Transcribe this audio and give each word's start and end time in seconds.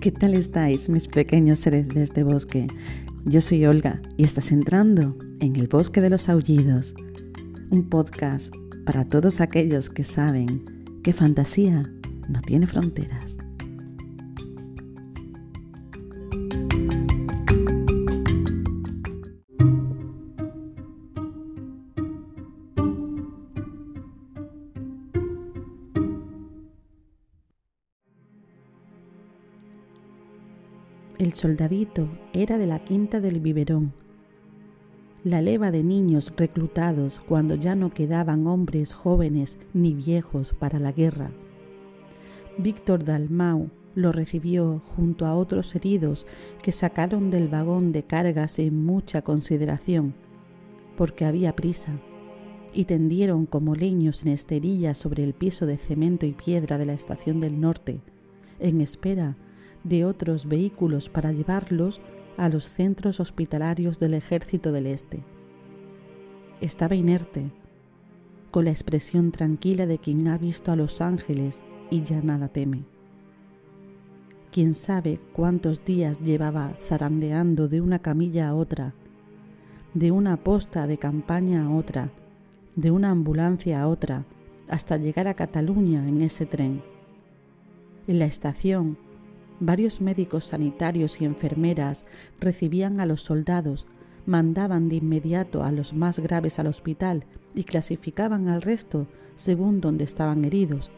¿Qué 0.00 0.10
tal 0.10 0.32
estáis, 0.32 0.88
mis 0.88 1.06
pequeños 1.08 1.58
seres 1.58 1.86
de 1.88 2.02
este 2.02 2.24
bosque? 2.24 2.66
Yo 3.26 3.42
soy 3.42 3.66
Olga 3.66 4.00
y 4.16 4.24
estás 4.24 4.50
entrando 4.50 5.14
en 5.40 5.56
el 5.56 5.68
Bosque 5.68 6.00
de 6.00 6.08
los 6.08 6.30
Aullidos, 6.30 6.94
un 7.68 7.86
podcast 7.86 8.50
para 8.86 9.04
todos 9.04 9.42
aquellos 9.42 9.90
que 9.90 10.02
saben 10.02 10.64
que 11.04 11.12
fantasía 11.12 11.92
no 12.30 12.40
tiene 12.40 12.66
fronteras. 12.66 13.36
El 31.20 31.34
soldadito 31.34 32.08
era 32.32 32.56
de 32.56 32.66
la 32.66 32.82
quinta 32.82 33.20
del 33.20 33.40
biberón, 33.40 33.92
la 35.22 35.42
leva 35.42 35.70
de 35.70 35.84
niños 35.84 36.32
reclutados 36.34 37.20
cuando 37.20 37.56
ya 37.56 37.74
no 37.74 37.92
quedaban 37.92 38.46
hombres 38.46 38.94
jóvenes 38.94 39.58
ni 39.74 39.92
viejos 39.92 40.54
para 40.58 40.78
la 40.78 40.92
guerra. 40.92 41.30
Víctor 42.56 43.04
Dalmau 43.04 43.68
lo 43.94 44.12
recibió 44.12 44.80
junto 44.96 45.26
a 45.26 45.34
otros 45.34 45.74
heridos 45.74 46.26
que 46.62 46.72
sacaron 46.72 47.30
del 47.30 47.48
vagón 47.48 47.92
de 47.92 48.02
cargas 48.02 48.52
sin 48.52 48.82
mucha 48.82 49.20
consideración, 49.20 50.14
porque 50.96 51.26
había 51.26 51.54
prisa, 51.54 51.92
y 52.72 52.86
tendieron 52.86 53.44
como 53.44 53.74
leños 53.74 54.22
en 54.22 54.28
esterillas 54.28 54.96
sobre 54.96 55.22
el 55.22 55.34
piso 55.34 55.66
de 55.66 55.76
cemento 55.76 56.24
y 56.24 56.32
piedra 56.32 56.78
de 56.78 56.86
la 56.86 56.94
estación 56.94 57.40
del 57.40 57.60
norte, 57.60 58.00
en 58.58 58.80
espera 58.80 59.36
de 59.36 59.49
otros 60.04 60.46
vehículos 60.46 61.08
para 61.08 61.32
llevarlos 61.32 62.00
a 62.36 62.48
los 62.48 62.64
centros 62.68 63.20
hospitalarios 63.20 63.98
del 63.98 64.14
ejército 64.14 64.72
del 64.72 64.86
Este. 64.86 65.22
Estaba 66.60 66.94
inerte, 66.94 67.50
con 68.50 68.64
la 68.64 68.70
expresión 68.70 69.30
tranquila 69.30 69.86
de 69.86 69.98
quien 69.98 70.26
ha 70.28 70.38
visto 70.38 70.72
a 70.72 70.76
los 70.76 71.00
ángeles 71.00 71.60
y 71.90 72.02
ya 72.02 72.20
nada 72.22 72.48
teme. 72.48 72.84
Quién 74.52 74.74
sabe 74.74 75.20
cuántos 75.32 75.84
días 75.84 76.20
llevaba 76.20 76.74
zarandeando 76.80 77.68
de 77.68 77.80
una 77.80 78.00
camilla 78.00 78.48
a 78.48 78.54
otra, 78.54 78.94
de 79.94 80.10
una 80.10 80.36
posta 80.36 80.86
de 80.86 80.98
campaña 80.98 81.66
a 81.66 81.70
otra, 81.70 82.10
de 82.74 82.90
una 82.90 83.10
ambulancia 83.10 83.82
a 83.82 83.88
otra, 83.88 84.24
hasta 84.68 84.96
llegar 84.96 85.28
a 85.28 85.34
Cataluña 85.34 86.06
en 86.08 86.22
ese 86.22 86.46
tren. 86.46 86.82
En 88.06 88.18
la 88.18 88.24
estación 88.24 88.98
Varios 89.60 90.00
médicos 90.00 90.46
sanitarios 90.46 91.20
y 91.20 91.26
enfermeras 91.26 92.06
recibían 92.40 92.98
a 92.98 93.04
los 93.06 93.20
soldados, 93.20 93.86
mandaban 94.24 94.88
de 94.88 94.96
inmediato 94.96 95.62
a 95.62 95.70
los 95.70 95.92
más 95.92 96.18
graves 96.18 96.58
al 96.58 96.66
hospital 96.66 97.24
y 97.54 97.64
clasificaban 97.64 98.48
al 98.48 98.62
resto 98.62 99.06
según 99.34 99.82
donde 99.82 100.04
estaban 100.04 100.46
heridos. 100.46 100.90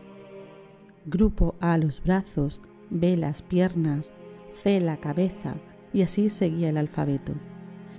Grupo 1.06 1.56
A 1.60 1.76
los 1.76 2.02
brazos, 2.02 2.60
B 2.90 3.16
las 3.16 3.42
piernas, 3.42 4.12
C 4.52 4.80
la 4.80 4.98
cabeza 4.98 5.56
y 5.92 6.02
así 6.02 6.30
seguía 6.30 6.70
el 6.70 6.76
alfabeto, 6.76 7.32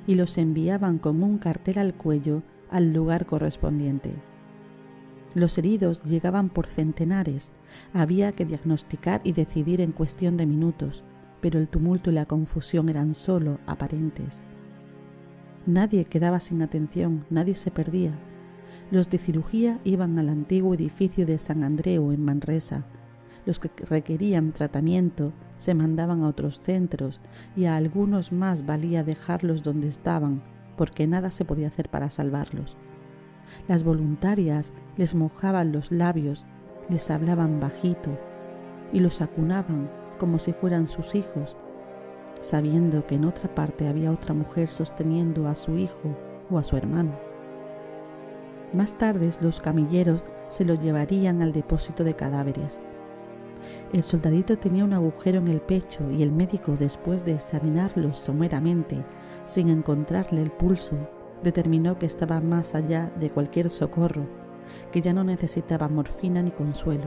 y 0.08 0.16
los 0.16 0.38
enviaban 0.38 0.98
con 0.98 1.24
un 1.24 1.40
cartel 1.40 1.78
al 1.78 1.94
cuello 1.94 2.42
al 2.70 2.94
lugar 2.94 3.26
correspondiente. 3.26 4.14
Los 5.36 5.58
heridos 5.58 6.02
llegaban 6.04 6.50
por 6.50 6.68
centenares. 6.68 7.52
Había 7.94 8.34
que 8.34 8.46
diagnosticar 8.46 9.22
y 9.24 9.32
decidir 9.32 9.82
en 9.82 9.92
cuestión 9.92 10.38
de 10.38 10.46
minutos, 10.46 11.04
pero 11.42 11.60
el 11.60 11.68
tumulto 11.68 12.12
y 12.12 12.14
la 12.14 12.26
confusión 12.26 12.88
eran 12.90 13.14
solo 13.14 13.60
aparentes. 13.66 14.44
Nadie 15.66 16.06
quedaba 16.06 16.40
sin 16.40 16.62
atención, 16.62 17.26
nadie 17.30 17.56
se 17.56 17.72
perdía. 17.72 18.12
Los 18.92 19.10
de 19.10 19.18
cirugía 19.18 19.80
iban 19.84 20.20
al 20.20 20.30
antiguo 20.30 20.76
edificio 20.76 21.26
de 21.26 21.40
San 21.40 21.64
Andreu 21.64 22.12
en 22.12 22.24
Manresa. 22.24 22.86
Los 23.46 23.60
que 23.60 23.72
requerían 23.86 24.52
tratamiento 24.52 25.34
se 25.58 25.74
mandaban 25.74 26.22
a 26.22 26.28
otros 26.28 26.62
centros 26.62 27.22
y 27.56 27.66
a 27.66 27.76
algunos 27.76 28.32
más 28.32 28.66
valía 28.66 29.04
dejarlos 29.04 29.64
donde 29.64 29.88
estaban, 29.88 30.44
porque 30.78 31.08
nada 31.08 31.32
se 31.32 31.44
podía 31.44 31.68
hacer 31.68 31.90
para 31.90 32.10
salvarlos. 32.10 32.78
Las 33.68 33.84
voluntarias 33.84 34.74
les 34.98 35.16
mojaban 35.16 35.72
los 35.72 35.92
labios, 35.92 36.46
les 36.90 37.10
hablaban 37.10 37.60
bajito 37.60 38.12
y 38.92 39.00
los 39.00 39.22
acunaban 39.22 39.90
como 40.20 40.40
si 40.40 40.54
fueran 40.54 40.88
sus 40.88 41.16
hijos, 41.16 41.56
sabiendo 42.42 43.06
que 43.08 43.16
en 43.16 43.26
otra 43.26 43.54
parte 43.54 43.88
había 43.88 44.12
otra 44.12 44.34
mujer 44.34 44.70
sosteniendo 44.70 45.48
a 45.48 45.56
su 45.56 45.78
hijo 45.78 46.16
o 46.50 46.58
a 46.58 46.64
su 46.64 46.78
hermano. 46.78 47.12
Más 48.74 48.98
tarde 48.98 49.30
los 49.42 49.62
camilleros 49.62 50.24
se 50.50 50.66
lo 50.66 50.76
llevarían 50.76 51.42
al 51.42 51.54
depósito 51.54 52.04
de 52.04 52.16
cadáveres. 52.16 52.82
El 53.94 54.04
soldadito 54.04 54.58
tenía 54.58 54.84
un 54.84 54.94
agujero 54.94 55.40
en 55.40 55.48
el 55.48 55.62
pecho 55.62 56.12
y 56.12 56.22
el 56.24 56.32
médico, 56.32 56.76
después 56.78 57.24
de 57.24 57.34
examinarlo 57.34 58.14
someramente, 58.14 59.04
sin 59.46 59.70
encontrarle 59.70 60.42
el 60.42 60.52
pulso, 60.52 60.98
determinó 61.44 62.00
que 62.00 62.06
estaba 62.06 62.42
más 62.42 62.76
allá 62.76 63.12
de 63.20 63.30
cualquier 63.30 63.70
socorro, 63.70 64.26
que 64.92 65.02
ya 65.02 65.14
no 65.14 65.24
necesitaba 65.24 65.88
morfina 65.88 66.42
ni 66.42 66.52
consuelo. 66.52 67.06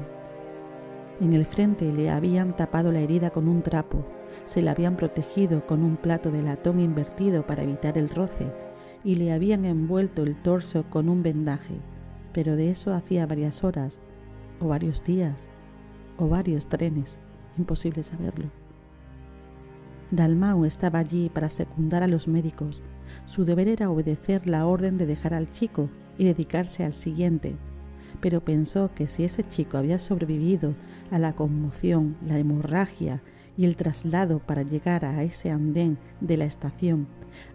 En 1.20 1.32
el 1.32 1.47
frente 1.47 1.91
le 1.92 2.10
habían 2.10 2.54
tapado 2.56 2.92
la 2.92 3.00
herida 3.00 3.30
con 3.30 3.48
un 3.48 3.62
trapo, 3.62 4.04
se 4.44 4.60
la 4.60 4.72
habían 4.72 4.96
protegido 4.96 5.66
con 5.66 5.82
un 5.82 5.96
plato 5.96 6.30
de 6.30 6.42
latón 6.42 6.80
invertido 6.80 7.46
para 7.46 7.62
evitar 7.62 7.96
el 7.96 8.10
roce 8.10 8.52
y 9.02 9.14
le 9.14 9.32
habían 9.32 9.64
envuelto 9.64 10.22
el 10.22 10.36
torso 10.36 10.84
con 10.91 11.08
un 11.08 11.22
vendaje, 11.22 11.76
pero 12.32 12.56
de 12.56 12.70
eso 12.70 12.92
hacía 12.92 13.25
varias 13.25 13.64
horas, 13.64 14.00
o 14.60 14.69
varios 14.69 15.02
días, 15.04 15.48
o 16.19 16.28
varios 16.28 16.66
trenes, 16.66 17.19
imposible 17.56 18.02
saberlo. 18.02 18.50
Dalmau 20.10 20.64
estaba 20.64 20.98
allí 20.98 21.30
para 21.30 21.50
secundar 21.50 22.02
a 22.02 22.08
los 22.08 22.28
médicos, 22.28 22.82
su 23.25 23.44
deber 23.44 23.69
era 23.69 23.91
obedecer 23.91 24.47
la 24.47 24.67
orden 24.67 24.99
de 24.99 25.06
dejar 25.06 25.34
al 25.34 25.50
chico 25.50 25.89
y 26.19 26.25
dedicarse 26.25 26.84
al 26.84 26.94
siguiente, 26.94 27.56
pero 28.21 28.44
pensó 28.44 28.91
que 28.94 29.06
si 29.06 29.25
ese 29.25 29.44
chico 29.44 29.78
había 29.78 29.99
sobrevivido 29.99 30.75
a 31.11 31.19
la 31.19 31.34
conmoción, 31.34 32.17
la 32.27 32.39
hemorragia 32.39 33.22
y 33.56 33.65
el 33.65 33.77
traslado 33.77 34.39
para 34.39 34.62
llegar 34.62 35.05
a 35.05 35.22
ese 35.22 35.50
andén 35.50 35.99
de 36.21 36.37
la 36.37 36.44
estación, 36.44 37.06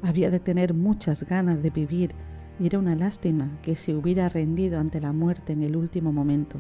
había 0.02 0.30
de 0.30 0.40
tener 0.40 0.74
muchas 0.74 1.24
ganas 1.24 1.62
de 1.64 1.70
vivir 1.70 2.12
y 2.60 2.68
era 2.68 2.80
una 2.80 2.96
lástima 2.96 3.50
que 3.64 3.76
se 3.76 3.96
hubiera 3.96 4.30
rendido 4.30 4.80
ante 4.80 5.02
la 5.02 5.14
muerte 5.14 5.54
en 5.54 5.64
el 5.64 5.76
último 5.76 6.12
momento. 6.12 6.60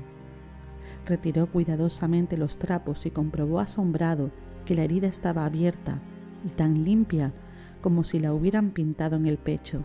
Retiró 1.05 1.47
cuidadosamente 1.47 2.37
los 2.37 2.57
trapos 2.57 3.05
y 3.05 3.11
comprobó 3.11 3.59
asombrado 3.59 4.31
que 4.65 4.75
la 4.75 4.83
herida 4.83 5.07
estaba 5.07 5.45
abierta 5.45 5.99
y 6.45 6.49
tan 6.49 6.83
limpia 6.83 7.33
como 7.81 8.03
si 8.03 8.19
la 8.19 8.33
hubieran 8.33 8.71
pintado 8.71 9.15
en 9.15 9.25
el 9.25 9.37
pecho. 9.37 9.83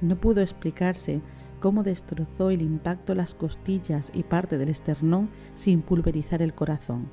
No 0.00 0.18
pudo 0.18 0.40
explicarse 0.40 1.20
cómo 1.60 1.82
destrozó 1.82 2.50
el 2.50 2.62
impacto 2.62 3.14
las 3.14 3.34
costillas 3.34 4.10
y 4.14 4.22
parte 4.22 4.58
del 4.58 4.70
esternón 4.70 5.28
sin 5.52 5.82
pulverizar 5.82 6.42
el 6.42 6.54
corazón. 6.54 7.08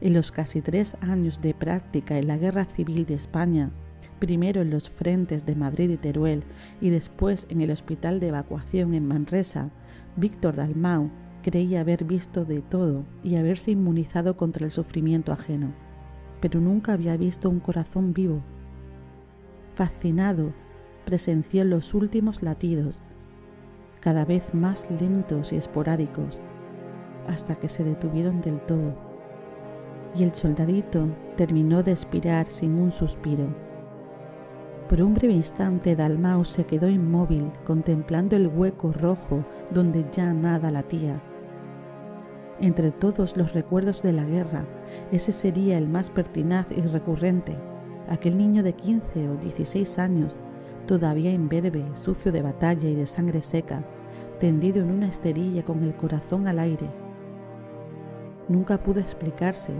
En 0.00 0.14
los 0.14 0.32
casi 0.32 0.60
tres 0.60 0.96
años 1.00 1.40
de 1.40 1.54
práctica 1.54 2.18
en 2.18 2.26
la 2.26 2.36
Guerra 2.36 2.64
Civil 2.64 3.06
de 3.06 3.14
España, 3.14 3.70
primero 4.18 4.62
en 4.62 4.70
los 4.70 4.90
frentes 4.90 5.46
de 5.46 5.54
Madrid 5.54 5.90
y 5.90 5.96
Teruel 5.96 6.42
y 6.80 6.90
después 6.90 7.46
en 7.50 7.60
el 7.60 7.70
hospital 7.70 8.18
de 8.18 8.28
evacuación 8.28 8.94
en 8.94 9.06
Manresa, 9.06 9.70
Víctor 10.16 10.56
Dalmau 10.56 11.10
creía 11.42 11.80
haber 11.80 12.04
visto 12.04 12.44
de 12.44 12.60
todo 12.60 13.04
y 13.22 13.36
haberse 13.36 13.70
inmunizado 13.70 14.36
contra 14.36 14.64
el 14.64 14.70
sufrimiento 14.70 15.32
ajeno, 15.32 15.72
pero 16.40 16.60
nunca 16.60 16.94
había 16.94 17.16
visto 17.16 17.48
un 17.48 17.60
corazón 17.60 18.12
vivo 18.12 18.42
Fascinado, 19.80 20.52
presenció 21.06 21.64
los 21.64 21.94
últimos 21.94 22.42
latidos, 22.42 23.00
cada 24.00 24.26
vez 24.26 24.52
más 24.52 24.86
lentos 25.00 25.54
y 25.54 25.56
esporádicos, 25.56 26.38
hasta 27.26 27.54
que 27.54 27.70
se 27.70 27.82
detuvieron 27.82 28.42
del 28.42 28.60
todo. 28.60 28.94
Y 30.14 30.24
el 30.24 30.34
soldadito 30.34 31.06
terminó 31.38 31.82
de 31.82 31.92
expirar 31.92 32.46
sin 32.46 32.74
un 32.74 32.92
suspiro. 32.92 33.46
Por 34.90 35.00
un 35.00 35.14
breve 35.14 35.32
instante 35.32 35.96
Dalmau 35.96 36.44
se 36.44 36.64
quedó 36.64 36.86
inmóvil 36.86 37.50
contemplando 37.64 38.36
el 38.36 38.48
hueco 38.48 38.92
rojo 38.92 39.46
donde 39.70 40.04
ya 40.12 40.34
nada 40.34 40.70
latía. 40.70 41.22
Entre 42.60 42.90
todos 42.90 43.34
los 43.34 43.54
recuerdos 43.54 44.02
de 44.02 44.12
la 44.12 44.26
guerra, 44.26 44.66
ese 45.10 45.32
sería 45.32 45.78
el 45.78 45.88
más 45.88 46.10
pertinaz 46.10 46.70
y 46.70 46.82
recurrente 46.82 47.56
aquel 48.10 48.36
niño 48.36 48.62
de 48.62 48.74
15 48.74 49.28
o 49.28 49.36
16 49.36 49.98
años, 49.98 50.36
todavía 50.86 51.32
imberbe, 51.32 51.84
sucio 51.94 52.32
de 52.32 52.42
batalla 52.42 52.88
y 52.88 52.94
de 52.94 53.06
sangre 53.06 53.40
seca, 53.40 53.84
tendido 54.40 54.82
en 54.82 54.90
una 54.90 55.08
esterilla 55.08 55.64
con 55.64 55.82
el 55.84 55.94
corazón 55.94 56.48
al 56.48 56.58
aire. 56.58 56.90
Nunca 58.48 58.82
pudo 58.82 59.00
explicarse, 59.00 59.72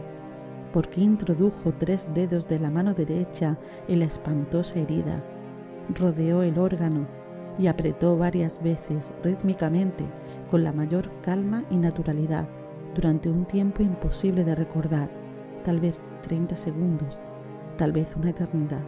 porque 0.73 1.01
introdujo 1.01 1.73
tres 1.77 2.07
dedos 2.15 2.47
de 2.47 2.61
la 2.61 2.71
mano 2.71 2.95
derecha 2.95 3.59
en 3.89 3.99
la 3.99 4.05
espantosa 4.05 4.79
herida, 4.79 5.25
rodeó 5.99 6.43
el 6.43 6.57
órgano 6.57 7.09
y 7.59 7.67
apretó 7.67 8.17
varias 8.17 8.63
veces 8.63 9.11
rítmicamente 9.25 10.05
con 10.53 10.63
la 10.63 10.73
mayor 10.73 11.11
calma 11.21 11.65
y 11.69 11.77
naturalidad 11.77 12.47
durante 12.95 13.29
un 13.29 13.45
tiempo 13.45 13.83
imposible 13.83 14.45
de 14.45 14.55
recordar, 14.55 15.11
tal 15.65 15.81
vez 15.81 15.99
30 16.23 16.55
segundos, 16.55 17.21
tal 17.81 17.93
vez 17.93 18.15
una 18.15 18.29
eternidad. 18.29 18.83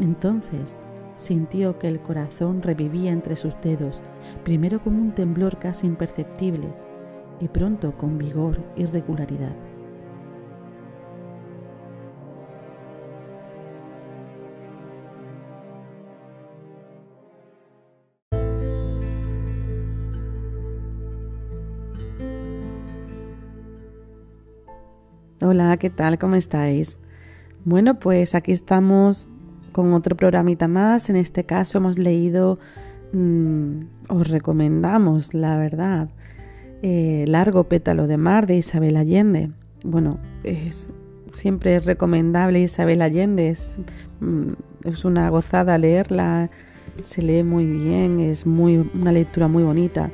Entonces 0.00 0.74
sintió 1.18 1.78
que 1.78 1.86
el 1.86 2.00
corazón 2.00 2.62
revivía 2.62 3.12
entre 3.12 3.36
sus 3.36 3.54
dedos, 3.60 4.00
primero 4.44 4.82
con 4.82 4.94
un 4.94 5.12
temblor 5.12 5.58
casi 5.58 5.86
imperceptible 5.86 6.68
y 7.38 7.48
pronto 7.48 7.94
con 7.98 8.16
vigor 8.16 8.62
y 8.76 8.86
regularidad. 8.86 9.54
Hola, 25.42 25.76
¿qué 25.76 25.90
tal? 25.90 26.18
¿Cómo 26.18 26.36
estáis? 26.36 27.01
Bueno, 27.64 27.98
pues 27.98 28.34
aquí 28.34 28.52
estamos 28.52 29.26
con 29.70 29.92
otro 29.94 30.16
programita 30.16 30.68
más. 30.68 31.10
En 31.10 31.16
este 31.16 31.44
caso 31.44 31.78
hemos 31.78 31.98
leído, 31.98 32.58
mm, 33.12 33.82
os 34.08 34.28
recomendamos, 34.28 35.32
la 35.32 35.56
verdad, 35.56 36.08
eh, 36.82 37.24
Largo 37.28 37.64
pétalo 37.64 38.06
de 38.06 38.16
mar 38.16 38.46
de 38.46 38.56
Isabel 38.56 38.96
Allende. 38.96 39.50
Bueno, 39.84 40.18
es 40.42 40.92
siempre 41.32 41.76
es 41.76 41.84
recomendable 41.84 42.60
Isabel 42.60 43.02
Allende, 43.02 43.50
es, 43.50 43.78
mm, 44.20 44.52
es 44.84 45.04
una 45.04 45.28
gozada 45.30 45.78
leerla, 45.78 46.50
se 47.02 47.22
lee 47.22 47.42
muy 47.42 47.66
bien, 47.66 48.20
es 48.20 48.46
muy, 48.46 48.90
una 48.94 49.12
lectura 49.12 49.48
muy 49.48 49.62
bonita. 49.62 50.10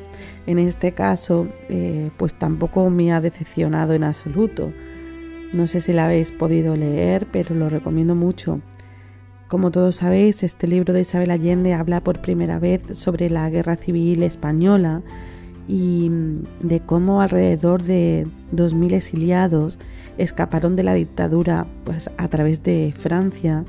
En 0.46 0.58
este 0.58 0.92
caso, 0.92 1.48
eh, 1.68 2.10
pues 2.16 2.34
tampoco 2.34 2.88
me 2.90 3.12
ha 3.12 3.20
decepcionado 3.20 3.94
en 3.94 4.04
absoluto. 4.04 4.72
No 5.52 5.66
sé 5.66 5.80
si 5.80 5.92
la 5.92 6.04
habéis 6.04 6.32
podido 6.32 6.76
leer, 6.76 7.26
pero 7.32 7.54
lo 7.54 7.68
recomiendo 7.68 8.14
mucho. 8.14 8.60
Como 9.48 9.70
todos 9.70 9.96
sabéis, 9.96 10.42
este 10.42 10.66
libro 10.66 10.92
de 10.92 11.00
Isabel 11.00 11.30
Allende 11.30 11.72
habla 11.72 12.02
por 12.02 12.20
primera 12.20 12.58
vez 12.58 12.82
sobre 12.92 13.30
la 13.30 13.48
guerra 13.48 13.76
civil 13.76 14.22
española 14.22 15.02
y 15.66 16.10
de 16.62 16.80
cómo 16.80 17.22
alrededor 17.22 17.82
de 17.82 18.26
2.000 18.54 18.92
exiliados 18.94 19.78
escaparon 20.18 20.76
de 20.76 20.82
la 20.82 20.94
dictadura 20.94 21.66
pues, 21.84 22.10
a 22.18 22.28
través 22.28 22.62
de 22.62 22.92
Francia 22.96 23.64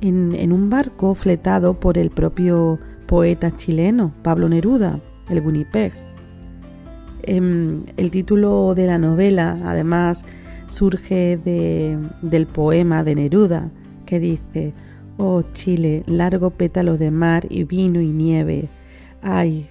en, 0.00 0.52
un 0.52 0.70
barco 0.70 1.14
fletado 1.14 1.78
por 1.78 1.98
el 1.98 2.10
propio 2.10 2.80
poeta 3.06 3.54
chileno 3.56 4.12
Pablo 4.22 4.48
Neruda, 4.48 5.00
el 5.30 5.40
Winnipeg. 5.40 5.92
Em, 7.22 7.84
el 7.96 8.10
título 8.10 8.74
de 8.74 8.88
la 8.88 8.98
novela, 8.98 9.56
además, 9.64 10.24
surge 10.72 11.38
del 12.22 12.46
poema 12.46 13.04
de 13.04 13.14
Neruda 13.14 13.70
que 14.06 14.18
dice, 14.18 14.72
Oh 15.18 15.42
Chile, 15.52 16.02
largo 16.06 16.50
pétalo 16.50 16.96
de 16.96 17.10
mar 17.10 17.46
y 17.48 17.64
vino 17.64 18.00
y 18.00 18.08
nieve. 18.08 18.68
Ay, 19.20 19.68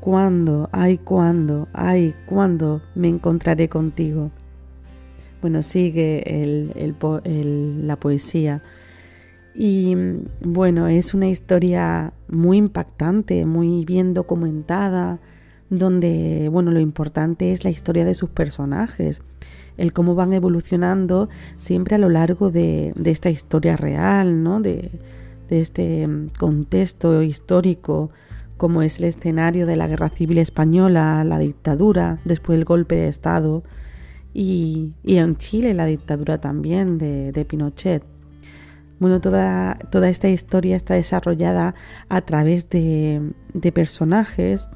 cuándo, 0.00 0.68
ay, 0.72 0.98
cuándo, 0.98 1.68
ay, 1.72 2.14
cuándo 2.26 2.82
me 2.94 3.08
encontraré 3.08 3.68
contigo. 3.68 4.30
Bueno, 5.40 5.62
sigue 5.62 6.22
la 7.82 7.96
poesía. 7.96 8.62
Y 9.54 9.96
bueno, 10.40 10.88
es 10.88 11.14
una 11.14 11.28
historia 11.28 12.12
muy 12.28 12.58
impactante, 12.58 13.46
muy 13.46 13.84
bien 13.84 14.12
documentada, 14.14 15.20
donde, 15.70 16.48
bueno, 16.50 16.70
lo 16.70 16.80
importante 16.80 17.52
es 17.52 17.64
la 17.64 17.70
historia 17.70 18.04
de 18.04 18.14
sus 18.14 18.30
personajes 18.30 19.22
el 19.76 19.92
cómo 19.92 20.14
van 20.14 20.32
evolucionando 20.32 21.28
siempre 21.56 21.96
a 21.96 21.98
lo 21.98 22.08
largo 22.08 22.50
de, 22.50 22.92
esta 23.04 23.30
historia 23.30 23.76
real, 23.76 24.42
¿no? 24.42 24.60
de, 24.60 24.90
este 25.50 26.06
mm, 26.06 26.30
contexto 26.38 27.22
histórico, 27.22 28.10
como 28.56 28.82
es 28.82 28.98
el 28.98 29.04
escenario 29.04 29.66
de 29.66 29.76
la 29.76 29.86
guerra 29.86 30.08
civil 30.08 30.38
española, 30.38 31.22
la 31.24 31.38
dictadura, 31.38 32.18
después 32.24 32.58
el 32.58 32.64
golpe 32.64 32.96
de 32.96 33.08
Estado, 33.08 33.62
y, 34.32 34.92
en 35.04 35.36
Chile 35.36 35.74
la 35.74 35.86
dictadura 35.86 36.40
también 36.40 36.98
de, 36.98 37.46
Pinochet. 37.48 38.02
Bueno, 39.00 39.20
toda, 39.20 39.78
toda, 39.90 40.08
esta 40.08 40.28
historia 40.28 40.76
está 40.76 40.94
desarrollada 40.94 41.74
a 42.08 42.20
través 42.22 42.68
de, 42.70 43.32
de 43.52 43.72
personajes, 43.72 44.68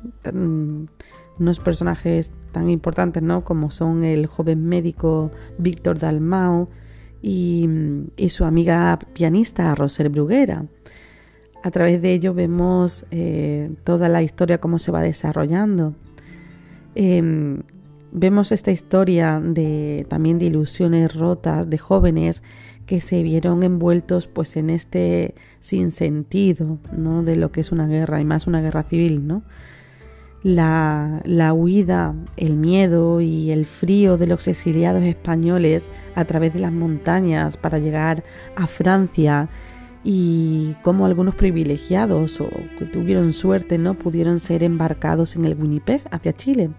unos 1.39 1.61
personajes 1.61 2.33
tan 2.53 2.69
importantes, 2.69 3.23
¿no? 3.23 3.45
Como 3.45 3.71
son 3.71 4.05
el 4.05 4.27
joven 4.27 4.67
médico 4.67 5.31
Víctor 5.59 5.99
Dalmau 5.99 6.69
y, 7.23 7.69
su 8.29 8.45
amiga 8.45 8.99
pianista 9.13 9.75
Roser 9.75 10.09
Bruguera. 10.09 10.67
A 11.63 11.71
través 11.71 12.01
de 12.01 12.13
ello 12.13 12.35
vemos 12.35 13.05
eh, 13.11 13.71
toda 13.85 14.09
la 14.09 14.23
historia, 14.23 14.59
cómo 14.59 14.79
se 14.79 14.93
va 14.93 15.03
desarrollando. 15.03 15.95
Em, 16.95 17.63
vemos 18.13 18.53
esta 18.53 18.71
historia 18.71 19.41
de 19.45 20.07
también 20.09 20.39
de 20.39 20.47
ilusiones 20.47 21.15
rotas, 21.15 21.69
de 21.69 21.79
jóvenes 21.79 22.43
que 22.89 23.01
se 23.01 23.23
vieron 23.23 23.63
envueltos 23.63 24.27
pues 24.27 24.57
en 24.57 24.71
este 24.71 25.35
sinsentido, 25.61 26.79
¿no? 26.97 27.23
De 27.23 27.37
lo 27.37 27.53
que 27.53 27.61
es 27.61 27.71
una 27.71 27.87
guerra 27.87 28.21
y 28.21 28.25
más 28.25 28.47
una 28.47 28.63
guerra 28.63 28.83
civil, 28.83 29.27
¿no? 29.27 29.43
la, 30.43 31.21
la, 31.25 31.53
huida, 31.53 32.15
el 32.37 32.55
miedo 32.55 33.21
y 33.21 33.51
el 33.51 33.67
frío 33.67 34.17
de 34.17 34.27
los 34.27 34.47
exiliados 34.49 35.03
españoles 35.05 35.91
a 36.15 36.25
través 36.25 36.55
de 36.55 36.61
las 36.61 36.73
montañas 36.73 37.57
para 37.57 37.79
llegar 37.79 38.25
a 38.57 38.67
Francia 38.67 39.49
y 40.05 40.77
cómo 40.83 41.05
algunos 41.05 41.35
privilegiados 41.35 42.41
o 42.41 42.49
que 42.79 42.87
tuvieron 42.87 43.33
suerte 43.35 43.77
no 43.79 43.95
pudieron 43.95 44.41
ser 44.41 44.63
embarcados 44.63 45.37
en 45.37 45.45
el 45.45 45.61
Winnipeg 45.61 46.03
hacia 46.11 46.33
Chile 46.33 46.71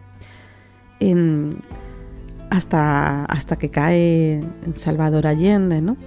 hasta, 2.49 3.25
hasta 3.25 3.57
que 3.57 3.69
cae 3.69 4.43
Salvador 4.75 5.27
Allende, 5.27 5.81
¿no? 5.81 5.97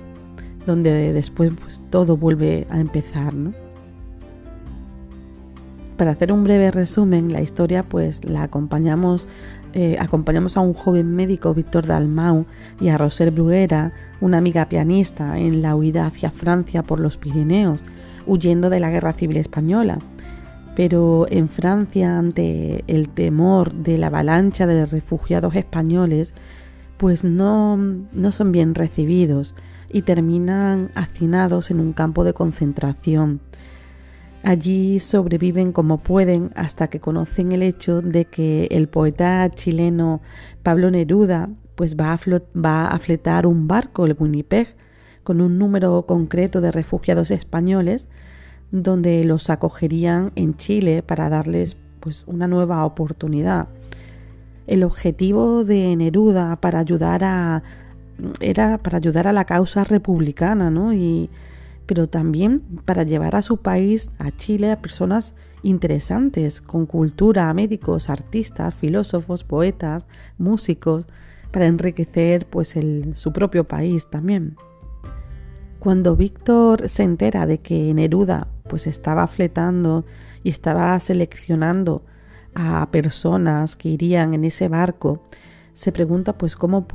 donde 0.66 1.12
después 1.12 1.52
pues, 1.61 1.80
todo 1.90 2.16
vuelve 2.16 2.66
a 2.70 2.80
empezar. 2.80 3.34
¿no? 3.34 3.52
Para 5.96 6.12
hacer 6.12 6.32
un 6.32 6.44
breve 6.44 6.70
resumen, 6.70 7.32
la 7.32 7.40
historia 7.40 7.82
pues 7.82 8.25
la 8.25 8.42
acompañamos 8.44 9.28
eh, 9.75 9.96
acompañamos 9.99 10.58
a 10.58 10.61
un 10.61 10.75
joven 10.75 11.14
médico, 11.16 11.54
Víctor 11.54 11.87
Dalmau, 11.87 12.44
y 12.78 12.88
a 12.88 12.99
Roser 12.99 13.30
Bruguera, 13.30 13.92
una 14.20 14.38
amiga 14.38 14.66
pianista, 14.66 15.38
en 15.38 15.62
la 15.62 15.75
huida 15.75 16.06
hacia 16.06 16.30
Francia 16.30 16.82
por 16.82 17.00
los 17.00 17.16
Pirineos, 17.16 17.80
huyendo 18.26 18.68
de 18.68 18.80
la 18.80 18.90
Guerra 18.90 19.14
Civil 19.14 19.38
Española. 19.38 19.99
Pero 20.74 21.26
en 21.30 21.48
Francia, 21.48 22.18
ante 22.18 22.84
el 22.86 23.08
temor 23.08 23.72
de 23.72 23.98
la 23.98 24.06
avalancha 24.06 24.66
de 24.66 24.86
refugiados 24.86 25.54
españoles, 25.54 26.34
pues 26.96 27.24
no, 27.24 27.76
no 27.76 28.32
son 28.32 28.52
bien 28.52 28.74
recibidos 28.74 29.54
y 29.90 30.02
terminan 30.02 30.90
hacinados 30.94 31.70
en 31.70 31.80
un 31.80 31.92
campo 31.92 32.24
de 32.24 32.32
concentración. 32.32 33.40
Allí 34.42 34.98
sobreviven 34.98 35.72
como 35.72 35.98
pueden 35.98 36.50
hasta 36.56 36.88
que 36.88 37.00
conocen 37.00 37.52
el 37.52 37.62
hecho 37.62 38.02
de 38.02 38.24
que 38.24 38.66
el 38.70 38.88
poeta 38.88 39.48
chileno 39.50 40.20
Pablo 40.62 40.90
Neruda 40.90 41.50
pues 41.76 41.96
va 41.96 42.12
a, 42.12 42.18
va 42.58 42.86
a 42.86 42.98
fletar 42.98 43.46
un 43.46 43.68
barco, 43.68 44.04
el 44.06 44.16
Winnipeg, 44.18 44.68
con 45.22 45.40
un 45.40 45.58
número 45.58 46.06
concreto 46.06 46.60
de 46.60 46.72
refugiados 46.72 47.30
españoles 47.30 48.08
donde 48.72 49.22
los 49.24 49.50
acogerían 49.50 50.32
en 50.34 50.54
Chile 50.54 51.02
para 51.02 51.28
darles 51.28 51.76
pues 52.00 52.24
una 52.26 52.48
nueva 52.48 52.84
oportunidad. 52.84 53.68
El 54.66 54.82
objetivo 54.82 55.64
de 55.64 55.94
Neruda 55.94 56.56
para 56.56 56.80
ayudar 56.80 57.22
a 57.22 57.62
era 58.40 58.78
para 58.78 58.98
ayudar 58.98 59.28
a 59.28 59.32
la 59.32 59.44
causa 59.44 59.84
republicana, 59.84 60.70
¿no? 60.70 60.92
Y 60.92 61.30
pero 61.86 62.08
también 62.08 62.60
para 62.84 63.02
llevar 63.02 63.36
a 63.36 63.42
su 63.42 63.58
país, 63.58 64.10
a 64.18 64.30
Chile, 64.30 64.70
a 64.70 64.80
personas 64.80 65.34
interesantes, 65.62 66.60
con 66.60 66.86
cultura, 66.86 67.52
médicos, 67.52 68.08
artistas, 68.08 68.74
filósofos, 68.74 69.44
poetas, 69.44 70.06
músicos, 70.38 71.06
para 71.50 71.66
enriquecer 71.66 72.46
pues 72.46 72.74
su 73.14 73.32
propio 73.32 73.64
país 73.64 74.08
también. 74.08 74.56
Cuando 75.80 76.16
Víctor 76.16 76.88
se 76.88 77.02
entera 77.02 77.44
de 77.46 77.58
que 77.58 77.92
Neruda 77.92 78.48
pues 78.69 78.87
estaba 78.87 79.26
fletando 79.26 80.04
y 80.42 80.50
estaba 80.50 80.99
seleccionando 80.99 82.02
a 82.54 82.90
personas 82.90 83.76
que 83.76 83.88
irían 83.88 84.35
en 84.35 84.45
ese 84.45 84.69
barco, 84.69 85.23
se 85.75 85.90
pregunta 85.90 86.37
pues 86.37 86.54
cómo, 86.54 86.87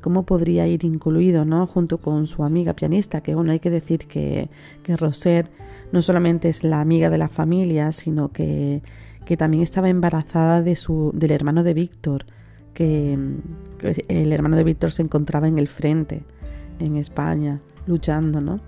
cómo 0.00 0.22
podría 0.24 0.66
ir 0.66 0.84
incluido, 0.84 1.44
¿no? 1.44 1.66
Junto 1.66 1.98
con 1.98 2.26
su 2.26 2.44
amiga 2.44 2.74
pianista, 2.74 3.20
que 3.20 3.34
bueno, 3.34 3.52
hay 3.52 3.58
que 3.58 3.70
decir 3.70 4.06
que, 4.06 4.48
que 4.82 4.96
Roser 4.96 5.50
no 5.90 6.02
solamente 6.02 6.48
es 6.48 6.62
la 6.62 6.80
amiga 6.80 7.10
de 7.10 7.18
la 7.18 7.28
familia, 7.28 7.90
sino 7.90 8.30
que, 8.30 8.82
que 9.24 9.36
también 9.36 9.62
estaba 9.62 9.88
embarazada 9.88 10.62
de 10.62 10.76
su, 10.76 11.10
del 11.14 11.32
hermano 11.32 11.64
de 11.64 11.74
Víctor, 11.74 12.26
que, 12.74 13.18
que 13.78 14.04
el 14.08 14.32
hermano 14.32 14.56
de 14.56 14.64
Víctor 14.64 14.92
se 14.92 15.02
encontraba 15.02 15.48
en 15.48 15.58
el 15.58 15.66
frente, 15.66 16.22
en 16.78 16.96
España, 16.96 17.58
luchando, 17.86 18.40
¿no? 18.40 18.60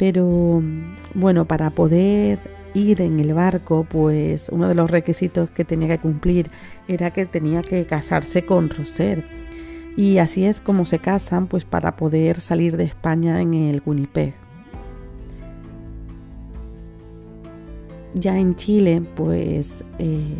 Pero 0.00 0.62
bueno, 1.12 1.44
para 1.44 1.68
poder 1.68 2.38
ir 2.72 3.02
en 3.02 3.20
el 3.20 3.34
barco, 3.34 3.86
pues 3.86 4.48
uno 4.50 4.66
de 4.66 4.74
los 4.74 4.90
requisitos 4.90 5.50
que 5.50 5.66
tenía 5.66 5.88
que 5.88 5.98
cumplir 5.98 6.50
era 6.88 7.10
que 7.10 7.26
tenía 7.26 7.60
que 7.60 7.84
casarse 7.84 8.46
con 8.46 8.70
Roser. 8.70 9.22
Y 9.98 10.16
así 10.16 10.46
es 10.46 10.62
como 10.62 10.86
se 10.86 11.00
casan, 11.00 11.48
pues 11.48 11.66
para 11.66 11.96
poder 11.96 12.40
salir 12.40 12.78
de 12.78 12.84
España 12.84 13.42
en 13.42 13.52
el 13.52 13.82
Winnipeg. 13.84 14.32
Ya 18.14 18.38
en 18.38 18.56
Chile, 18.56 19.02
pues 19.16 19.84
eh, 19.98 20.34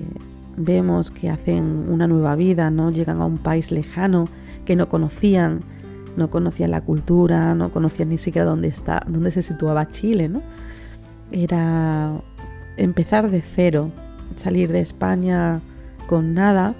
vemos 0.57 1.11
que 1.11 1.29
hacen 1.29 1.85
una 1.91 2.07
nueva 2.07 2.35
vida, 2.35 2.71
¿no? 2.71 2.91
Llegan 2.91 3.21
a 3.21 3.27
un 3.27 3.37
país 3.37 3.71
lejano 3.71 4.27
que 4.65 4.75
no 4.75 4.89
conocían, 4.89 5.61
no 6.21 6.31
conocían 6.31 6.71
la 6.71 6.83
cultura, 6.83 7.55
no 7.55 7.73
conocían 7.73 8.11
ni 8.11 8.19
siquiera 8.19 8.47
dónde 8.47 8.69
está, 8.69 9.03
dónde 9.09 9.31
se 9.31 9.43
situaba 9.43 9.89
Chile, 9.89 10.29
¿no? 10.29 10.43
Era 11.33 12.21
empezar 12.77 13.31
de 13.31 13.41
cero, 13.41 13.91
salir 14.37 14.71
de 14.71 14.81
España 14.81 15.61
con 16.09 16.35
nada 16.35 16.75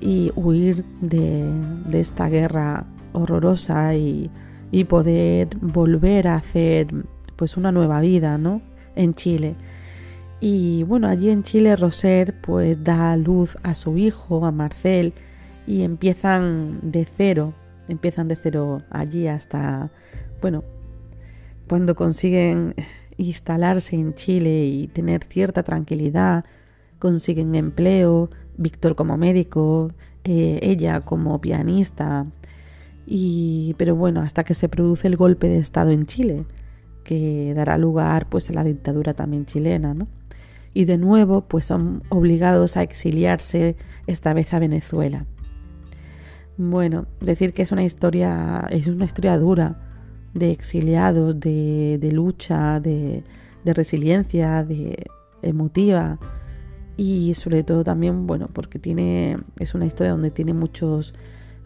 y 0.00 0.30
huir 0.36 0.84
de, 1.00 1.50
esta 1.92 2.28
guerra 2.28 2.84
horrorosa 3.14 3.94
y, 3.94 4.30
y, 4.70 4.84
poder 4.84 5.56
volver 5.60 6.28
a 6.28 6.36
hacer 6.36 6.88
pues 7.36 7.56
una 7.56 7.72
nueva 7.72 8.00
vida, 8.00 8.36
¿no? 8.36 8.60
En 8.94 9.14
Chile. 9.14 9.56
Y 10.40 10.82
bueno, 10.84 11.08
allí 11.08 11.30
en 11.30 11.42
Chile 11.42 11.74
Roser 11.74 12.34
pues 12.42 12.84
da 12.84 13.16
luz 13.16 13.56
a 13.62 13.74
su 13.74 13.96
hijo, 13.96 14.44
a 14.44 14.52
Marcel, 14.52 15.14
y 15.66 15.82
empiezan 15.82 16.78
de 16.82 17.06
cero, 17.16 17.54
empiezan 17.88 18.28
de 18.28 18.36
cero 18.36 18.82
allí 18.90 19.26
hasta, 19.26 19.90
bueno, 20.40 20.64
cuando 21.68 21.94
consiguen 21.94 22.74
instalarse 23.16 23.96
en 23.96 24.14
Chile 24.14 24.66
y 24.66 24.86
tener 24.88 25.24
cierta 25.24 25.62
tranquilidad, 25.62 26.44
consiguen 26.98 27.54
empleo, 27.54 28.30
Víctor 28.56 28.96
como 28.96 29.16
médico, 29.16 29.92
eh, 30.24 30.58
ella 30.62 31.00
como 31.02 31.40
pianista, 31.40 32.26
y 33.06 33.74
pero 33.78 33.96
bueno, 33.96 34.20
hasta 34.20 34.44
que 34.44 34.54
se 34.54 34.68
produce 34.68 35.08
el 35.08 35.16
golpe 35.16 35.48
de 35.48 35.58
estado 35.58 35.90
en 35.90 36.06
Chile, 36.06 36.44
que 37.04 37.54
dará 37.54 37.78
lugar 37.78 38.28
pues 38.28 38.50
a 38.50 38.52
la 38.52 38.64
dictadura 38.64 39.14
también 39.14 39.46
chilena, 39.46 39.94
¿no? 39.94 40.08
Y 40.74 40.84
de 40.84 40.98
nuevo 40.98 41.42
pues 41.42 41.64
son 41.64 42.02
obligados 42.10 42.76
a 42.76 42.82
exiliarse 42.82 43.76
esta 44.06 44.34
vez 44.34 44.52
a 44.52 44.58
Venezuela. 44.58 45.24
Bueno, 46.60 47.06
decir 47.20 47.54
que 47.54 47.62
es 47.62 47.70
una 47.70 47.84
historia, 47.84 48.66
es 48.70 48.88
una 48.88 49.04
historia 49.04 49.38
dura 49.38 49.76
de 50.34 50.50
exiliados, 50.50 51.38
de, 51.38 52.10
lucha, 52.12 52.80
de, 52.80 53.22
resiliencia, 53.64 54.64
de 54.64 55.06
emotiva 55.42 56.18
y 56.96 57.34
sobre 57.34 57.62
todo 57.62 57.84
también, 57.84 58.26
bueno, 58.26 58.48
porque 58.52 58.80
tiene, 58.80 59.38
es 59.60 59.76
una 59.76 59.86
historia 59.86 60.10
donde 60.10 60.32
tiene 60.32 60.52
muchos 60.52 61.14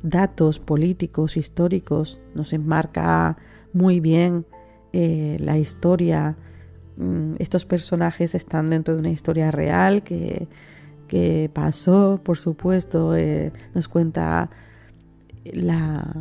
datos 0.03 0.59
políticos, 0.59 1.39
históricos, 1.39 2.21
nos 2.35 2.53
enmarca 2.53 3.39
muy 3.73 3.99
bien 3.99 4.45
eh, 4.93 5.39
la 5.41 5.57
historia. 5.57 6.37
Mm, 6.99 7.37
estos 7.39 7.65
personajes 7.65 8.35
están 8.35 8.69
dentro 8.69 8.93
de 8.93 9.01
una 9.01 9.11
historia 9.11 9.51
real 9.51 10.03
que, 10.03 10.49
que 11.09 11.51
pasó, 11.51 12.21
por 12.23 12.37
supuesto, 12.37 13.17
eh, 13.17 13.55
nos 13.75 13.89
cuenta 13.89 14.51
la, 15.45 16.15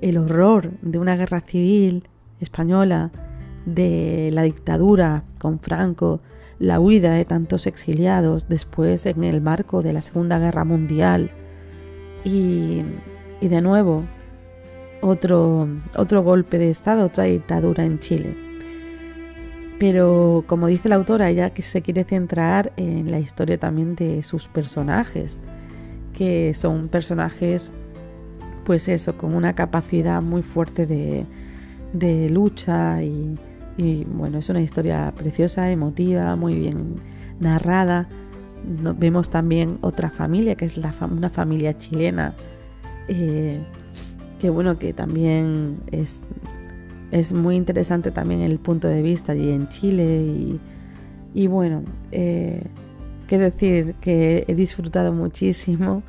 el 0.00 0.18
horror 0.18 0.70
de 0.82 0.98
una 0.98 1.16
guerra 1.16 1.40
civil 1.40 2.04
española, 2.40 3.10
de 3.66 4.30
la 4.32 4.42
dictadura 4.42 5.24
con 5.38 5.58
Franco, 5.58 6.20
la 6.58 6.80
huida 6.80 7.12
de 7.12 7.24
tantos 7.24 7.66
exiliados 7.66 8.48
después 8.48 9.06
en 9.06 9.24
el 9.24 9.40
marco 9.40 9.82
de 9.82 9.92
la 9.92 10.02
Segunda 10.02 10.38
Guerra 10.38 10.64
Mundial 10.64 11.30
y, 12.24 12.82
de 13.40 13.60
nuevo 13.60 14.04
otro, 15.02 15.68
otro 15.96 16.22
golpe 16.22 16.58
de 16.58 16.70
Estado, 16.70 17.06
otra 17.06 17.24
dictadura 17.24 17.84
en 17.84 17.98
Chile. 17.98 18.34
Pero 19.78 20.44
como 20.46 20.68
dice 20.68 20.88
la 20.88 20.94
autora, 20.94 21.28
ella 21.28 21.50
que 21.50 21.62
se 21.62 21.82
quiere 21.82 22.04
centrar 22.04 22.72
en 22.76 23.10
la 23.10 23.18
historia 23.18 23.58
también 23.58 23.96
de 23.96 24.22
sus 24.22 24.48
personajes, 24.48 25.38
que 26.12 26.54
son 26.54 26.88
personajes 26.88 27.72
pues 28.64 28.88
eso, 28.88 29.16
con 29.16 29.34
una 29.34 29.54
capacidad 29.54 30.22
muy 30.22 30.42
fuerte 30.42 30.86
de, 30.86 31.26
lucha 32.30 33.02
y, 33.02 33.38
bueno, 34.06 34.38
es 34.38 34.48
una 34.48 34.60
historia 34.60 35.12
preciosa, 35.16 35.70
emotiva, 35.70 36.34
muy 36.36 36.54
bien 36.54 36.96
narrada. 37.40 38.08
vemos 38.64 39.30
también 39.30 39.78
otra 39.80 40.10
familia, 40.10 40.54
que 40.54 40.64
es 40.64 40.76
la 40.76 40.94
una 41.10 41.30
familia 41.30 41.76
chilena, 41.76 42.34
eh, 43.08 43.60
que 44.40 44.50
bueno, 44.50 44.78
que 44.78 44.92
también 44.92 45.78
es, 45.92 46.20
es 47.10 47.32
muy 47.32 47.56
interesante 47.56 48.10
también 48.10 48.40
el 48.42 48.58
punto 48.58 48.88
de 48.88 49.02
vista 49.02 49.32
allí 49.32 49.50
en 49.50 49.68
Chile 49.68 50.58
y, 51.34 51.46
bueno, 51.46 51.82
eh, 52.12 52.62
qué 53.26 53.38
decir 53.38 53.94
que 54.00 54.44
he 54.48 54.54
disfrutado 54.54 55.12
muchísimo 55.12 56.02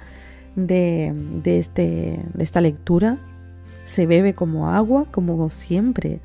de, 0.56 1.14
este, 1.46 2.20
de 2.34 2.44
esta 2.44 2.62
lectura 2.62 3.20
se 3.86 4.06
bebe 4.06 4.34
como 4.34 4.70
agua, 4.70 5.06
como 5.12 5.50
siempre. 5.50 6.20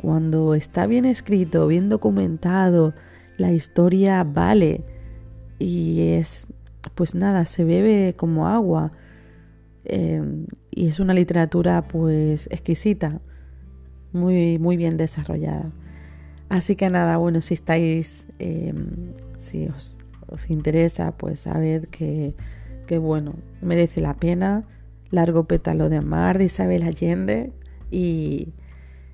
Cuando 0.00 0.54
está 0.54 0.86
bien 0.86 1.04
escrito, 1.04 1.66
bien 1.66 1.88
documentado, 1.88 2.94
la 3.36 3.52
historia 3.52 4.24
vale 4.24 4.84
y 5.58 6.12
es, 6.12 6.46
pues 6.94 7.14
nada, 7.14 7.46
se 7.46 7.64
bebe 7.64 8.14
como 8.16 8.48
agua. 8.48 8.92
Em, 9.84 10.46
y 10.70 10.88
es 10.88 11.00
una 11.00 11.14
literatura 11.14 11.86
pues 11.88 12.48
exquisita, 12.50 13.20
muy, 14.12 14.58
muy 14.58 14.76
bien 14.76 14.96
desarrollada. 14.96 15.70
Así 16.48 16.76
que 16.76 16.88
nada, 16.88 17.16
bueno, 17.18 17.42
si 17.42 17.54
estáis, 17.54 18.26
em, 18.38 19.12
si 19.36 19.66
os, 19.68 19.98
os 20.28 20.50
interesa, 20.50 21.12
pues 21.16 21.40
saber 21.40 21.88
que 21.88 22.34
que 22.88 22.98
bueno, 22.98 23.34
merece 23.60 24.00
la 24.00 24.14
pena. 24.14 24.64
Largo 25.10 25.44
pétalo 25.44 25.88
de 25.88 26.00
mar 26.00 26.38
de 26.38 26.46
Isabel 26.46 26.82
Allende. 26.82 27.52
Y, 27.90 28.48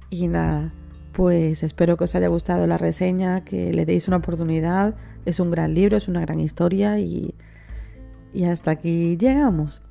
y 0.09 0.29
nada, 0.29 0.73
pues 1.13 1.63
espero 1.63 1.97
que 1.97 2.05
os 2.05 2.15
haya 2.15 2.29
gustado 2.29 2.67
la 2.67 2.79
reseña, 2.79 3.45
que 3.45 3.75
le 3.75 3.85
deis 3.85 4.09
una 4.09 4.19
oportunidad. 4.19 4.95
Es 5.27 5.41
un 5.41 5.51
gran 5.51 5.75
libro, 5.75 5.97
es 5.97 6.09
una 6.09 6.21
gran 6.21 6.41
historia 6.41 6.99
y, 7.01 7.35
y 8.33 8.45
hasta 8.45 8.71
aquí 8.71 9.17
llegamos. 9.19 9.83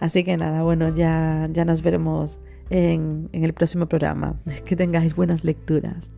Así 0.00 0.24
que 0.24 0.36
nada, 0.36 0.62
bueno, 0.62 0.94
ya, 0.94 1.48
ya 1.52 1.64
nos 1.64 1.82
veremos 1.82 2.38
en, 2.68 3.28
en 3.32 3.44
el 3.44 3.52
próximo 3.54 3.86
programa. 3.86 4.40
Que 4.64 4.76
tengáis 4.76 5.14
buenas 5.14 5.44
lecturas. 5.44 6.10